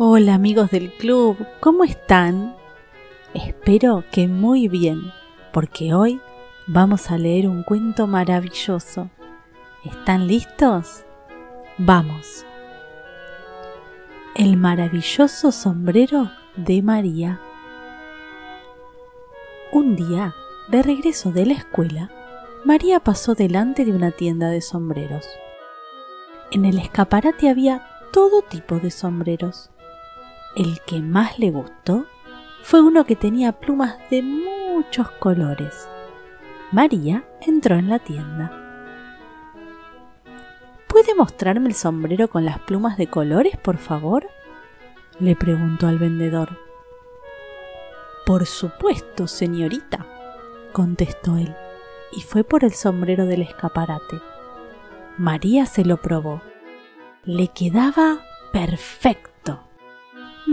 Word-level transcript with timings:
Hola 0.00 0.34
amigos 0.34 0.70
del 0.70 0.92
club, 0.92 1.44
¿cómo 1.58 1.82
están? 1.82 2.54
Espero 3.34 4.04
que 4.12 4.28
muy 4.28 4.68
bien, 4.68 5.10
porque 5.52 5.92
hoy 5.92 6.20
vamos 6.68 7.10
a 7.10 7.18
leer 7.18 7.48
un 7.48 7.64
cuento 7.64 8.06
maravilloso. 8.06 9.10
¿Están 9.84 10.28
listos? 10.28 11.04
Vamos. 11.78 12.46
El 14.36 14.56
maravilloso 14.56 15.50
sombrero 15.50 16.30
de 16.54 16.80
María. 16.80 17.40
Un 19.72 19.96
día, 19.96 20.32
de 20.68 20.80
regreso 20.84 21.32
de 21.32 21.44
la 21.44 21.54
escuela, 21.54 22.08
María 22.64 23.00
pasó 23.00 23.34
delante 23.34 23.84
de 23.84 23.90
una 23.90 24.12
tienda 24.12 24.48
de 24.48 24.60
sombreros. 24.60 25.26
En 26.52 26.66
el 26.66 26.78
escaparate 26.78 27.48
había 27.48 27.84
todo 28.12 28.42
tipo 28.42 28.76
de 28.78 28.92
sombreros 28.92 29.72
el 30.58 30.80
que 30.80 31.00
más 31.00 31.38
le 31.38 31.52
gustó 31.52 32.06
fue 32.62 32.82
uno 32.82 33.04
que 33.04 33.14
tenía 33.14 33.52
plumas 33.52 33.96
de 34.10 34.22
muchos 34.22 35.08
colores. 35.12 35.88
María 36.72 37.24
entró 37.40 37.76
en 37.76 37.88
la 37.88 38.00
tienda. 38.00 38.52
¿Puede 40.88 41.14
mostrarme 41.14 41.68
el 41.68 41.74
sombrero 41.76 42.26
con 42.28 42.44
las 42.44 42.58
plumas 42.58 42.96
de 42.98 43.06
colores, 43.06 43.56
por 43.56 43.78
favor? 43.78 44.28
le 45.20 45.36
preguntó 45.36 45.86
al 45.86 45.98
vendedor. 45.98 46.58
Por 48.26 48.44
supuesto, 48.44 49.28
señorita, 49.28 50.06
contestó 50.72 51.36
él, 51.36 51.54
y 52.12 52.22
fue 52.22 52.42
por 52.42 52.64
el 52.64 52.72
sombrero 52.72 53.26
del 53.26 53.42
escaparate. 53.42 54.20
María 55.18 55.66
se 55.66 55.84
lo 55.84 55.98
probó. 55.98 56.42
Le 57.24 57.48
quedaba 57.48 58.20
perfecto. 58.52 59.27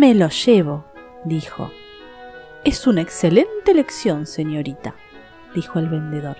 Me 0.00 0.14
lo 0.14 0.28
llevo, 0.30 0.86
dijo. 1.26 1.70
Es 2.64 2.86
una 2.86 3.02
excelente 3.02 3.74
lección, 3.74 4.26
señorita, 4.26 4.94
dijo 5.54 5.78
el 5.78 5.90
vendedor. 5.90 6.38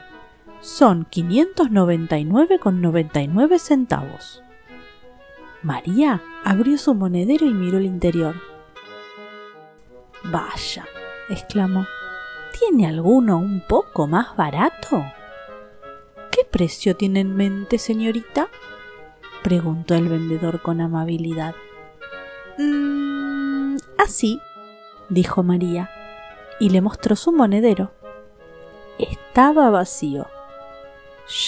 Son 0.63 1.05
599,99 1.05 3.59
centavos. 3.59 4.43
María 5.63 6.23
abrió 6.43 6.79
su 6.79 6.95
monedero 6.95 7.45
y 7.45 7.53
miró 7.53 7.77
el 7.77 7.85
interior. 7.85 8.35
Vaya, 10.25 10.87
exclamó, 11.29 11.87
¿tiene 12.59 12.87
alguno 12.87 13.37
un 13.37 13.63
poco 13.69 14.07
más 14.07 14.35
barato? 14.37 15.05
¿Qué 16.33 16.47
precio 16.51 16.97
tiene 16.97 17.21
en 17.21 17.37
mente, 17.37 17.77
señorita? 17.77 18.49
preguntó 19.43 19.95
el 19.97 20.09
vendedor 20.09 20.63
con 20.63 20.81
amabilidad. 20.81 21.55
Así, 24.01 24.41
dijo 25.11 25.43
María, 25.43 25.91
y 26.59 26.71
le 26.71 26.81
mostró 26.81 27.17
su 27.17 27.33
monedero. 27.33 27.93
Estaba 28.99 29.69
vacío. 29.69 30.27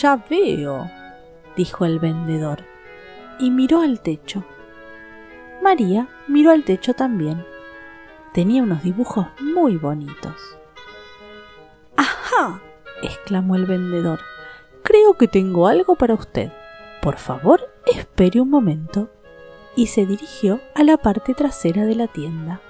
Ya 0.00 0.22
veo, 0.28 0.90
dijo 1.56 1.86
el 1.86 1.98
vendedor, 1.98 2.58
y 3.38 3.50
miró 3.50 3.80
al 3.80 4.02
techo. 4.02 4.44
María 5.62 6.08
miró 6.28 6.50
al 6.50 6.62
techo 6.64 6.92
también. 6.92 7.42
Tenía 8.34 8.62
unos 8.62 8.82
dibujos 8.82 9.28
muy 9.40 9.78
bonitos. 9.78 10.36
¡Ajá! 11.96 12.60
exclamó 13.02 13.56
el 13.56 13.64
vendedor. 13.64 14.20
Creo 14.82 15.14
que 15.14 15.26
tengo 15.26 15.68
algo 15.68 15.96
para 15.96 16.12
usted. 16.12 16.52
Por 17.00 17.16
favor, 17.16 17.72
espere 17.86 18.42
un 18.42 18.50
momento 18.50 19.08
y 19.76 19.86
se 19.86 20.06
dirigió 20.06 20.60
a 20.74 20.84
la 20.84 20.96
parte 20.96 21.34
trasera 21.34 21.84
de 21.84 21.94
la 21.94 22.06
tienda. 22.06 22.60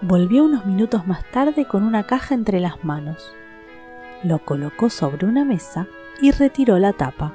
Volvió 0.00 0.44
unos 0.44 0.64
minutos 0.64 1.06
más 1.06 1.24
tarde 1.30 1.66
con 1.66 1.82
una 1.82 2.06
caja 2.06 2.34
entre 2.34 2.60
las 2.60 2.84
manos. 2.84 3.34
Lo 4.22 4.38
colocó 4.44 4.90
sobre 4.90 5.26
una 5.26 5.44
mesa 5.44 5.88
y 6.20 6.30
retiró 6.30 6.78
la 6.78 6.92
tapa. 6.92 7.34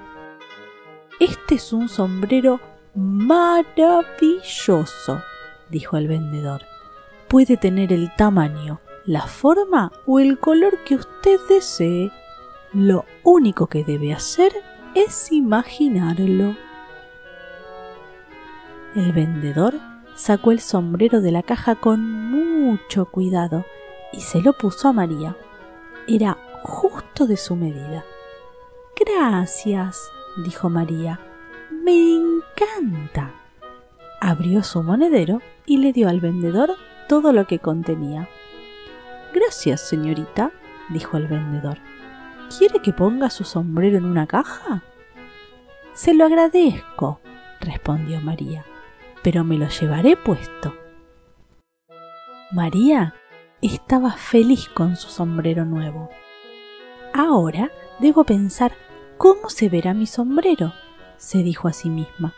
Este 1.20 1.56
es 1.56 1.74
un 1.74 1.90
sombrero 1.90 2.62
maravilloso, 2.96 5.22
dijo 5.70 5.98
el 5.98 6.08
vendedor. 6.08 6.62
Puede 7.28 7.58
tener 7.58 7.92
el 7.92 8.16
tamaño, 8.16 8.80
la 9.06 9.28
forma 9.28 9.92
o 10.06 10.20
el 10.20 10.40
color 10.40 10.78
que 10.86 10.96
usted 10.96 11.40
desee. 11.50 12.12
Lo 12.74 13.04
único 13.24 13.68
que 13.68 13.84
debe 13.84 14.14
hacer 14.14 14.54
es 14.96 15.32
imaginarlo. 15.32 16.56
El 18.96 19.12
vendedor 19.12 19.74
sacó 20.14 20.52
el 20.52 20.60
sombrero 20.60 21.20
de 21.22 21.32
la 21.32 21.42
caja 21.42 21.74
con 21.74 22.00
mucho 22.30 23.06
cuidado 23.06 23.66
y 24.12 24.22
se 24.22 24.40
lo 24.40 24.54
puso 24.54 24.88
a 24.88 24.94
María. 24.94 25.36
Era 26.08 26.38
justo 26.62 27.26
de 27.26 27.36
su 27.36 27.56
medida. 27.56 28.06
Gracias, 28.96 30.00
dijo 30.46 30.70
María. 30.70 31.20
Me 31.72 32.18
encanta. 32.18 33.34
Abrió 34.22 34.62
su 34.62 34.84
monedero 34.84 35.42
y 35.66 35.78
le 35.78 35.92
dio 35.92 36.08
al 36.08 36.20
vendedor 36.20 36.76
todo 37.10 37.34
lo 37.34 37.48
que 37.48 37.58
contenía. 37.58 38.30
Gracias, 39.34 39.82
señorita, 39.82 40.52
dijo 40.90 41.18
el 41.18 41.26
vendedor. 41.26 41.80
¿Quiere 42.56 42.80
que 42.80 42.94
ponga 42.94 43.32
su 43.32 43.44
sombrero 43.44 43.98
en 43.98 44.06
una 44.06 44.28
caja? 44.28 44.84
Se 45.94 46.14
lo 46.14 46.26
agradezco, 46.26 47.20
respondió 47.60 48.22
María 48.22 48.64
pero 49.24 49.44
me 49.44 49.58
lo 49.58 49.68
llevaré 49.70 50.16
puesto. 50.18 50.76
María 52.52 53.16
estaba 53.62 54.12
feliz 54.12 54.70
con 54.70 54.96
su 54.98 55.10
sombrero 55.10 55.66
nuevo. 55.66 56.10
Ahora 57.14 57.72
debo 58.00 58.26
pensar 58.26 58.74
cómo 59.18 59.50
se 59.50 59.70
verá 59.70 59.94
mi 59.94 60.06
sombrero, 60.06 60.74
se 61.18 61.40
dijo 61.40 61.68
a 61.68 61.74
sí 61.74 61.90
misma. 61.90 62.36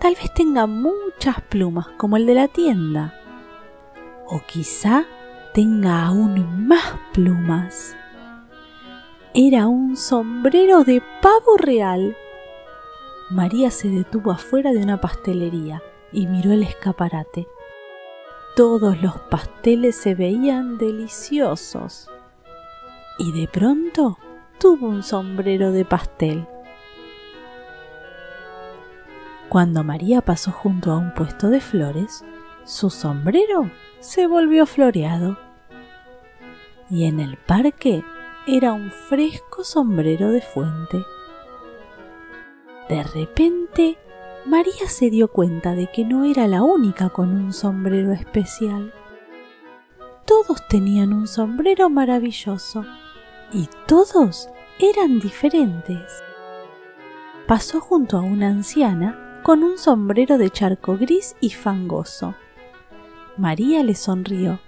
Tal 0.00 0.14
vez 0.14 0.32
tenga 0.32 0.66
muchas 0.66 1.40
plumas 1.48 1.88
como 1.96 2.16
el 2.16 2.26
de 2.26 2.34
la 2.34 2.46
tienda. 2.46 3.14
O 4.26 4.40
quizá 4.46 5.06
tenga 5.54 6.04
aún 6.04 6.68
más 6.68 6.94
plumas. 7.12 7.96
Era 9.34 9.66
un 9.66 9.96
sombrero 9.96 10.84
de 10.84 11.02
pavo 11.22 11.56
real. 11.56 12.16
María 13.30 13.70
se 13.70 13.88
detuvo 13.88 14.30
afuera 14.30 14.72
de 14.72 14.82
una 14.82 15.00
pastelería 15.00 15.82
y 16.12 16.26
miró 16.26 16.52
el 16.52 16.62
escaparate. 16.62 17.46
Todos 18.56 19.00
los 19.02 19.18
pasteles 19.30 19.96
se 19.96 20.14
veían 20.14 20.78
deliciosos. 20.78 22.08
Y 23.18 23.32
de 23.32 23.48
pronto 23.48 24.18
tuvo 24.58 24.88
un 24.88 25.02
sombrero 25.02 25.70
de 25.72 25.84
pastel. 25.84 26.46
Cuando 29.48 29.82
María 29.82 30.20
pasó 30.20 30.50
junto 30.50 30.92
a 30.92 30.98
un 30.98 31.14
puesto 31.14 31.48
de 31.48 31.60
flores, 31.60 32.24
su 32.64 32.90
sombrero 32.90 33.70
se 34.00 34.26
volvió 34.26 34.66
floreado. 34.66 35.38
Y 36.90 37.04
en 37.04 37.20
el 37.20 37.36
parque 37.36 38.04
era 38.46 38.72
un 38.72 38.90
fresco 38.90 39.64
sombrero 39.64 40.30
de 40.30 40.42
fuente. 40.42 41.02
De 42.88 43.02
repente 43.02 43.98
María 44.46 44.88
se 44.88 45.10
dio 45.10 45.28
cuenta 45.28 45.74
de 45.74 45.88
que 45.88 46.04
no 46.04 46.24
era 46.24 46.46
la 46.46 46.62
única 46.62 47.10
con 47.10 47.30
un 47.30 47.52
sombrero 47.52 48.12
especial. 48.12 48.94
Todos 50.24 50.66
tenían 50.68 51.12
un 51.12 51.26
sombrero 51.26 51.90
maravilloso 51.90 52.84
y 53.52 53.68
todos 53.86 54.48
eran 54.78 55.18
diferentes. 55.20 56.22
Pasó 57.46 57.80
junto 57.80 58.16
a 58.16 58.20
una 58.20 58.48
anciana 58.48 59.40
con 59.42 59.62
un 59.62 59.76
sombrero 59.76 60.38
de 60.38 60.50
charco 60.50 60.96
gris 60.96 61.36
y 61.40 61.50
fangoso. 61.50 62.34
María 63.36 63.82
le 63.82 63.94
sonrió 63.94 64.60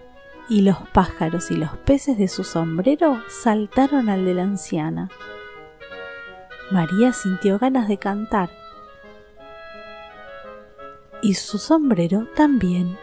y 0.48 0.62
los 0.62 0.78
pájaros 0.92 1.50
y 1.50 1.56
los 1.56 1.76
peces 1.78 2.18
de 2.18 2.28
su 2.28 2.44
sombrero 2.44 3.18
saltaron 3.28 4.08
al 4.08 4.24
de 4.24 4.34
la 4.34 4.42
anciana. 4.42 5.08
María 6.70 7.12
sintió 7.12 7.58
ganas 7.58 7.88
de 7.88 7.98
cantar 7.98 8.59
y 11.22 11.34
su 11.34 11.58
sombrero 11.58 12.26
también. 12.34 12.98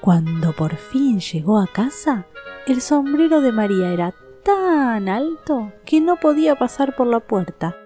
Cuando 0.00 0.52
por 0.52 0.76
fin 0.76 1.20
llegó 1.20 1.58
a 1.58 1.66
casa, 1.66 2.26
el 2.66 2.80
sombrero 2.80 3.40
de 3.40 3.52
María 3.52 3.92
era 3.92 4.14
tan 4.44 5.08
alto 5.08 5.72
que 5.84 6.00
no 6.00 6.16
podía 6.16 6.56
pasar 6.56 6.94
por 6.96 7.06
la 7.06 7.20
puerta. 7.20 7.76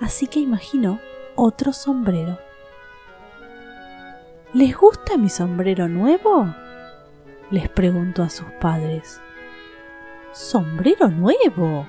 Así 0.00 0.26
que 0.26 0.40
imaginó 0.40 1.00
otro 1.34 1.72
sombrero. 1.72 2.38
¿Les 4.54 4.76
gusta 4.76 5.16
mi 5.16 5.28
sombrero 5.28 5.88
nuevo? 5.88 6.54
les 7.50 7.68
preguntó 7.68 8.22
a 8.22 8.30
sus 8.30 8.46
padres. 8.60 9.20
¿Sombrero 10.32 11.08
nuevo? 11.08 11.86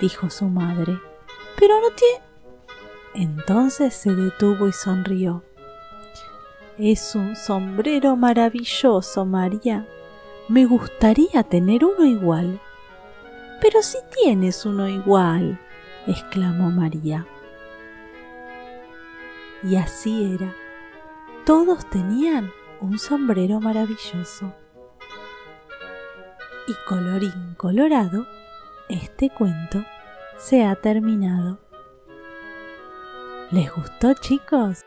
dijo 0.00 0.30
su 0.30 0.46
madre. 0.46 0.98
Pero 1.58 1.80
no 1.80 1.90
tiene... 1.90 2.27
Entonces 3.18 3.94
se 3.94 4.14
detuvo 4.14 4.68
y 4.68 4.72
sonrió. 4.72 5.42
Es 6.78 7.16
un 7.16 7.34
sombrero 7.34 8.14
maravilloso, 8.14 9.24
María. 9.24 9.88
Me 10.48 10.66
gustaría 10.66 11.42
tener 11.42 11.84
uno 11.84 12.04
igual. 12.04 12.60
Pero 13.60 13.82
si 13.82 13.98
tienes 14.22 14.64
uno 14.64 14.88
igual, 14.88 15.58
exclamó 16.06 16.70
María. 16.70 17.26
Y 19.64 19.74
así 19.74 20.36
era. 20.36 20.54
Todos 21.44 21.90
tenían 21.90 22.52
un 22.80 23.00
sombrero 23.00 23.58
maravilloso. 23.58 24.54
Y 26.68 26.72
colorín 26.86 27.56
colorado, 27.56 28.28
este 28.88 29.28
cuento 29.28 29.84
se 30.36 30.64
ha 30.64 30.76
terminado. 30.76 31.67
¿Les 33.50 33.74
gustó 33.74 34.12
chicos? 34.12 34.84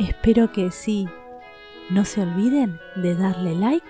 Espero 0.00 0.50
que 0.50 0.72
sí. 0.72 1.06
No 1.88 2.04
se 2.04 2.22
olviden 2.22 2.80
de 2.96 3.14
darle 3.14 3.54
like 3.54 3.86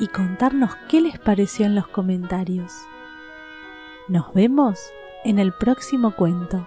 y 0.00 0.08
contarnos 0.08 0.74
qué 0.88 1.00
les 1.00 1.16
pareció 1.20 1.64
en 1.66 1.76
los 1.76 1.86
comentarios. 1.86 2.72
Nos 4.08 4.34
vemos 4.34 4.80
en 5.24 5.38
el 5.38 5.52
próximo 5.52 6.16
cuento. 6.16 6.66